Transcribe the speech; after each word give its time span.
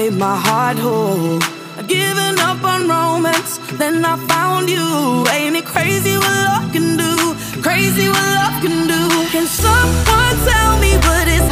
made 0.00 0.18
my 0.18 0.36
heart 0.46 0.78
whole. 0.78 1.38
I'd 1.78 1.86
given 1.86 2.34
up 2.48 2.62
on 2.72 2.88
romance, 2.88 3.58
then 3.80 3.96
I 4.12 4.16
found 4.32 4.64
you. 4.76 4.86
Ain't 5.36 5.56
it 5.60 5.66
crazy 5.74 6.14
what 6.22 6.36
love 6.48 6.66
can 6.74 6.88
do? 7.04 7.14
Crazy 7.66 8.06
what 8.14 8.26
love 8.38 8.56
can 8.64 8.78
do. 8.94 9.02
Can 9.34 9.46
someone 9.64 10.36
tell 10.50 10.72
me 10.84 10.92
what 11.06 11.26
is 11.36 11.49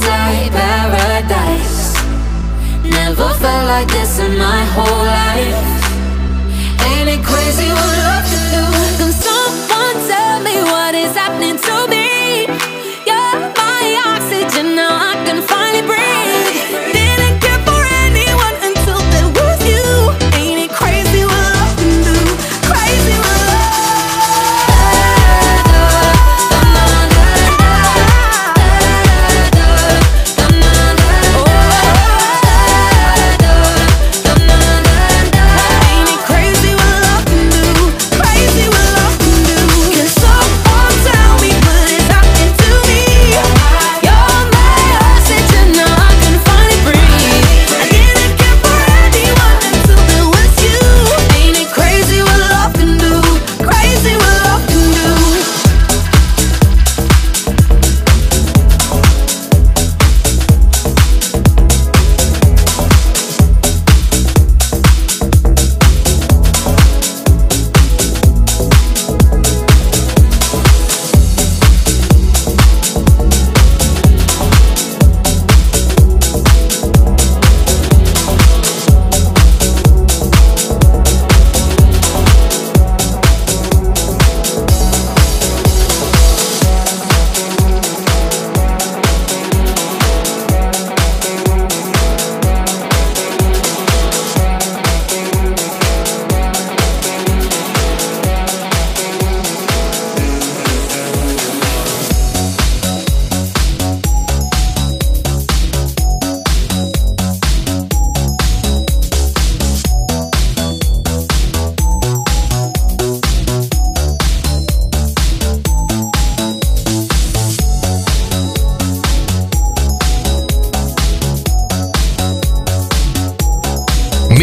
inside 0.00 0.50
paradise. 0.50 1.94
Never 2.84 3.28
felt 3.34 3.66
like 3.66 3.88
this 3.88 4.18
in 4.18 4.38
my 4.38 4.64
whole 4.74 5.04
life. 5.04 5.60
Ain't 6.88 7.08
it 7.08 7.24
crazy 7.24 7.68
what 7.68 7.98
love 7.98 8.24
can 8.30 8.74
do? 8.74 8.79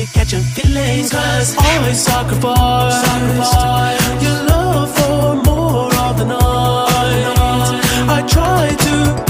here 0.00 0.08
catching 0.12 0.40
feelings, 0.40 1.10
cause 1.10 1.56
always 1.56 2.00
sacrifice, 2.00 3.04
sacrifice 3.04 4.22
your 4.22 4.44
love 4.44 4.88
for 4.96 5.34
more 5.48 5.94
of 6.06 6.18
the 6.18 6.24
night. 6.24 7.80
I 8.16 8.22
try 8.26 8.74
to 8.86 9.29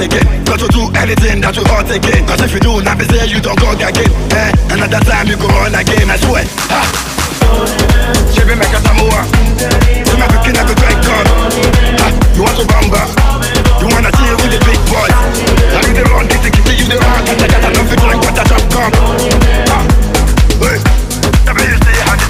again. 0.00 0.44
Got 0.44 0.60
to 0.64 0.68
do 0.72 0.88
anything 0.96 1.40
that 1.44 1.52
you 1.56 1.64
hurt 1.68 1.88
again. 1.92 2.24
Cause 2.24 2.40
if 2.40 2.52
you 2.56 2.60
do, 2.60 2.80
not 2.80 2.96
be 2.96 3.04
there, 3.04 3.28
you 3.28 3.40
don't 3.40 3.58
go 3.60 3.70
again. 3.76 4.08
Eh? 4.32 4.50
Another 4.72 5.00
time 5.04 5.28
you 5.28 5.36
go 5.36 5.48
on 5.60 5.76
again, 5.76 6.08
I 6.08 6.16
swear. 6.16 6.44
Ha! 6.72 6.80
Chevy 8.32 8.56
make 8.56 8.72
a 8.72 8.80
samoa. 8.80 9.20
You 10.08 10.16
make 10.16 10.32
a 10.32 10.38
kid 10.40 10.56
like 10.56 10.72
a 10.72 10.76
gun. 10.76 11.26
Ha! 12.00 12.08
You 12.32 12.42
want 12.42 12.56
to 12.56 12.64
bamba? 12.64 13.02
You 13.80 13.86
wanna 13.92 14.12
see 14.16 14.32
with 14.40 14.52
the 14.56 14.60
big 14.64 14.80
boys? 14.88 15.12
I 15.12 15.80
need 15.84 15.96
the 15.96 16.04
run, 16.08 16.24
this 16.28 16.40
is 16.40 16.52
you 16.56 16.86
the 16.88 16.96
run. 16.96 17.22
I 17.28 17.46
got 17.46 17.62
enough 17.68 17.88
to 17.92 17.96
drink, 18.00 18.20
but 18.24 18.36
I 18.40 18.44
don't 18.48 18.66
come. 18.72 18.92
Ha! 19.68 19.78
Hey! 20.64 20.78
Let 21.44 21.54
me 21.56 21.64
see 21.66 22.00
how 22.08 22.29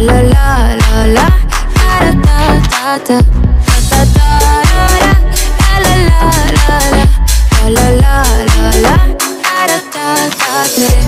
la 0.00 0.22
la 0.22 0.76
la 0.80 1.06
la. 1.06 1.26
Da 1.74 2.10
da 2.26 2.38
da 2.72 2.98
da 3.06 3.18
da 3.90 3.90
da 3.90 4.04
da 4.18 4.30
la 4.30 4.62
la 4.98 5.14
la 6.08 6.32
la. 6.58 7.04
La 7.64 7.70
la 7.70 7.86
la 8.02 8.16
la 8.54 8.68
la. 8.84 8.96
Da 9.42 9.66
da 9.66 9.78
da 9.94 10.58
da 10.76 11.07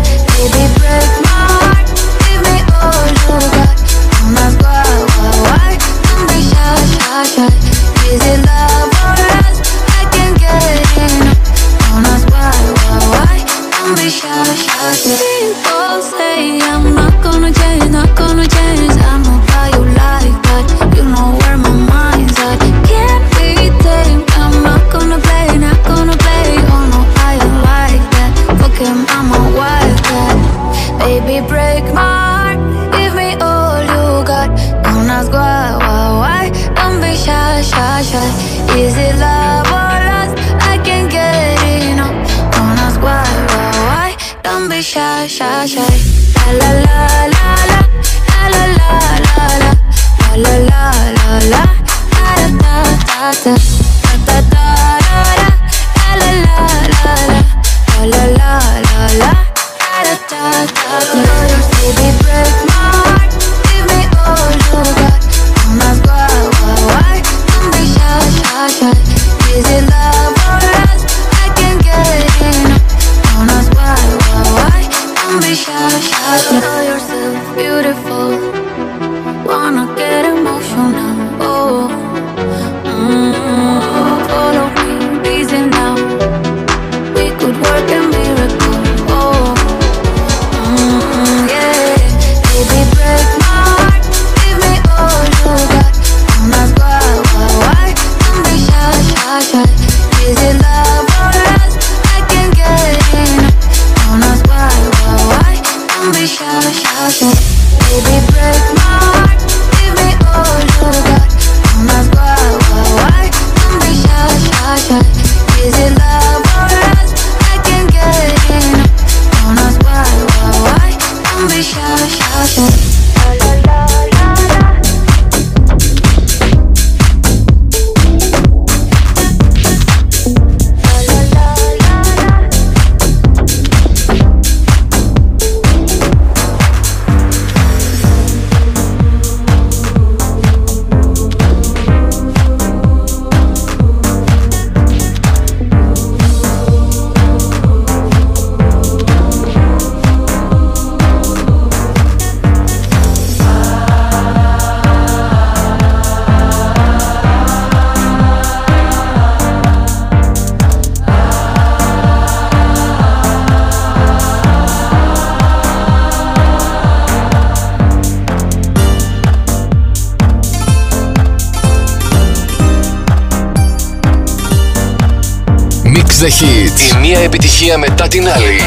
την 178.10 178.28
άλλη. 178.28 178.60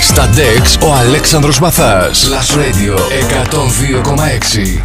Στα 0.00 0.28
Dex 0.34 0.86
ο 0.88 0.94
Αλέξανδρος 0.94 1.58
Μαθάς. 1.58 2.28
Last 2.30 2.54
Radio 2.56 2.94
102,6. 2.94 4.82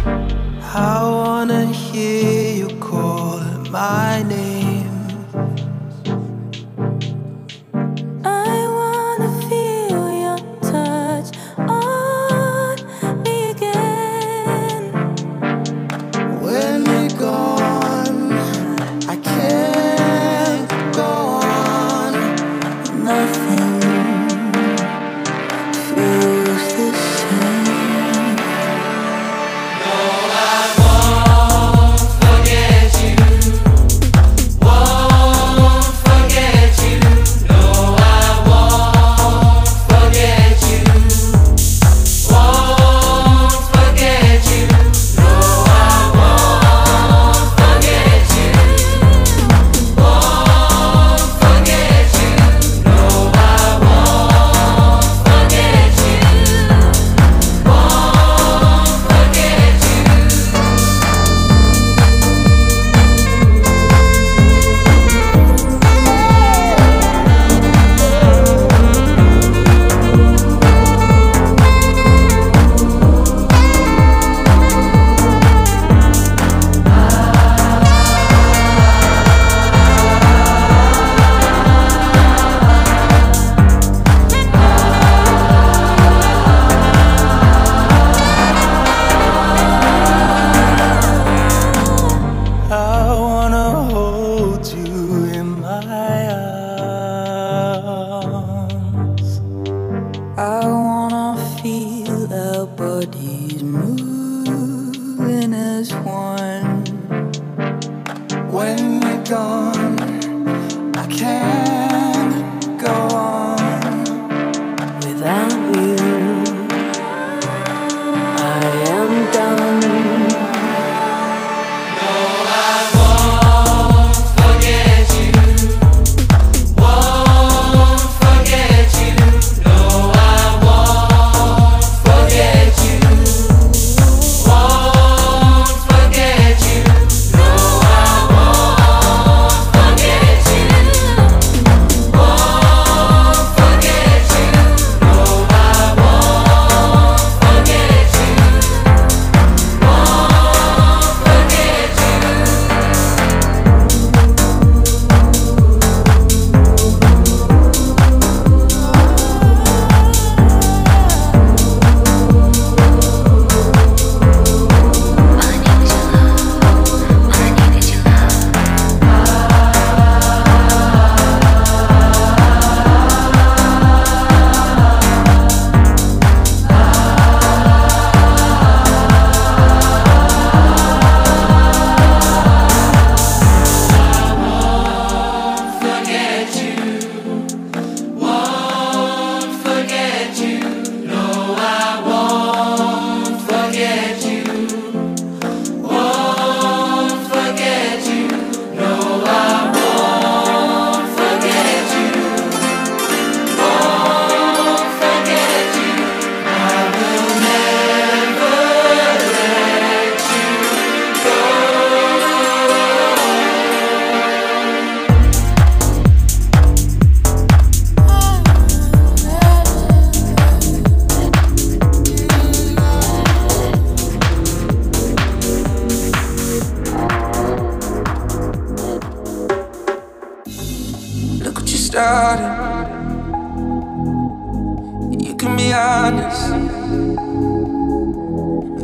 can 235.44 235.56
be 235.58 235.72
honest. 235.74 236.52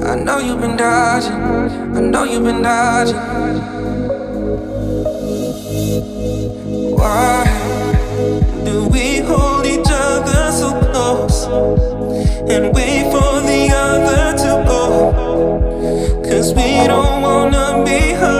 I 0.05 0.15
know 0.17 0.39
you've 0.41 0.61
been 0.61 0.77
dodging. 0.77 1.33
I 1.97 2.01
know 2.01 2.25
you've 2.25 2.45
been 2.45 2.61
dodging. 2.61 3.17
Why 6.99 7.45
do 8.67 8.89
we 8.93 9.21
hold 9.29 9.65
each 9.65 9.89
other 9.89 10.53
so 10.53 10.69
close 10.93 11.47
and 12.53 12.75
wait 12.75 13.05
for 13.13 13.33
the 13.51 13.63
other 13.73 14.37
to 14.45 14.53
go? 14.69 14.83
Cause 16.29 16.53
we 16.53 16.87
don't 16.87 17.23
wanna 17.23 17.83
be 17.87 18.13
hurt. 18.21 18.40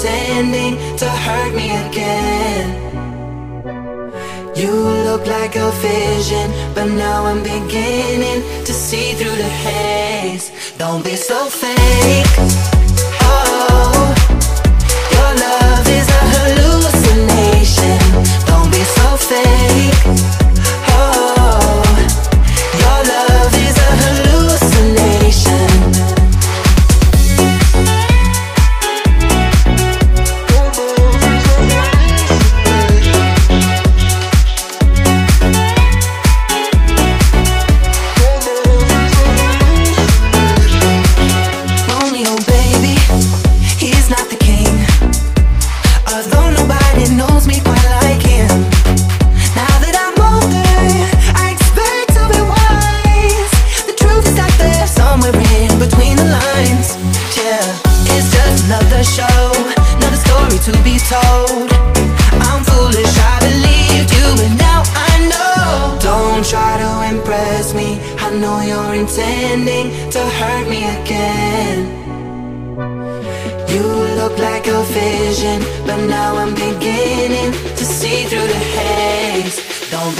pretending 0.00 0.76
to 0.96 1.08
hurt 1.08 1.54
me 1.54 1.70
again. 1.86 2.66
You 4.54 4.72
look 5.06 5.26
like 5.26 5.54
a 5.56 5.70
vision 5.70 6.50
But 6.74 6.86
now 6.86 7.24
I'm 7.24 7.42
beginning 7.42 8.42
to 8.64 8.72
see 8.72 9.14
through 9.14 9.36
the 9.36 9.52
haze. 9.64 10.52
Don't 10.78 11.04
be 11.04 11.16
so 11.16 11.46
fake. 11.46 12.34
Oh, 13.22 14.14
your 15.14 15.32
love 15.46 15.86
is 15.98 16.08
a 16.20 16.22
hallucination. 16.34 17.98
Don't 18.46 18.70
be 18.70 18.84
so 18.98 19.16
fake. 19.30 20.47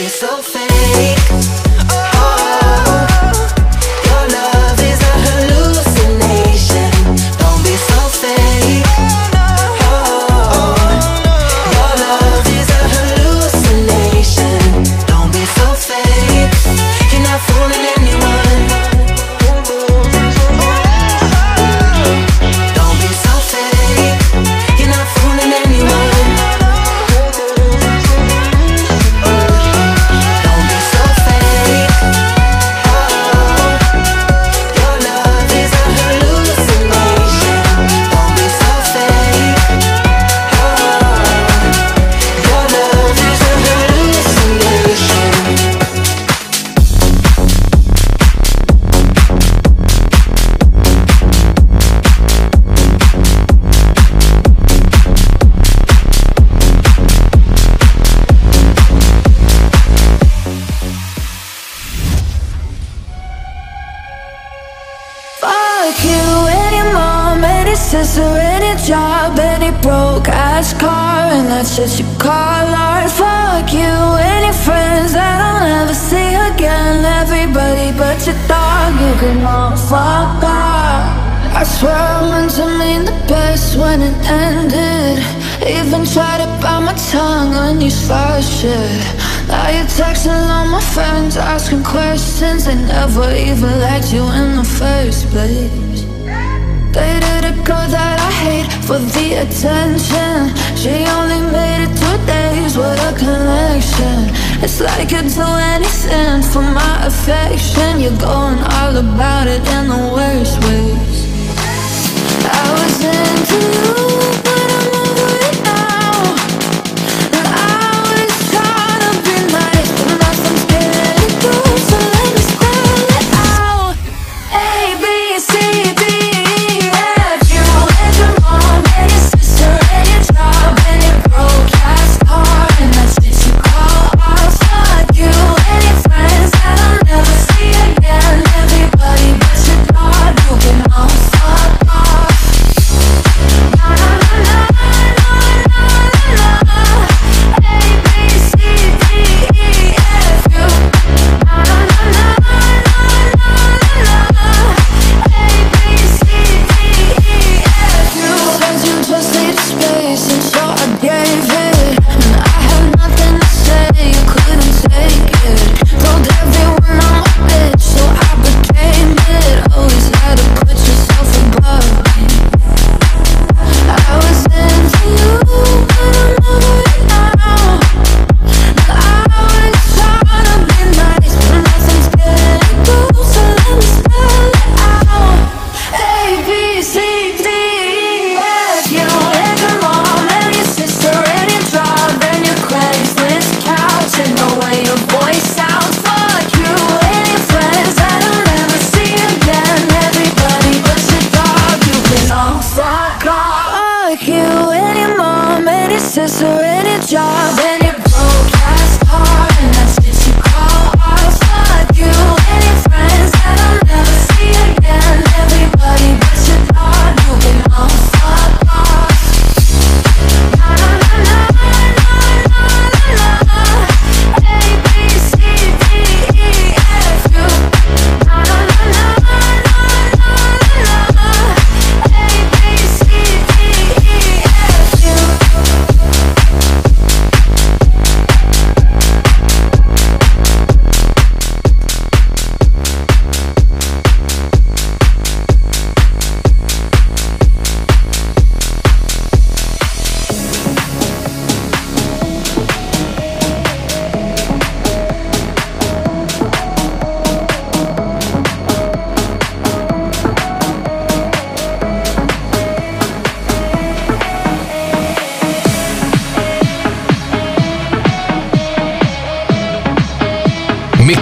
so 0.08 0.40
fake. 0.40 1.17